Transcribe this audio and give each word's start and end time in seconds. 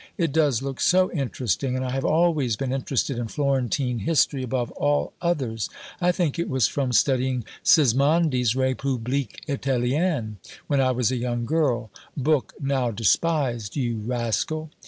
It 0.17 0.31
does 0.31 0.63
look 0.63 0.81
so 0.81 1.11
interesting, 1.11 1.75
and 1.75 1.85
I 1.85 1.91
have 1.91 2.03
always 2.03 2.55
been 2.55 2.73
interested 2.73 3.19
in 3.19 3.27
Florentine 3.27 3.99
history 3.99 4.41
above 4.41 4.71
all 4.71 5.13
others. 5.21 5.69
I 6.01 6.11
think 6.11 6.39
it 6.39 6.49
was 6.49 6.65
from 6.67 6.91
studying 6.91 7.43
Sismondi's 7.63 8.55
Républiques 8.55 9.47
Italiennes 9.47 10.37
when 10.65 10.81
I 10.81 10.89
was 10.89 11.11
a 11.11 11.17
young 11.17 11.45
girl 11.45 11.91
(book 12.17 12.55
now 12.59 12.89
despised 12.89 13.75
you 13.75 13.99
rascal!) 13.99 14.71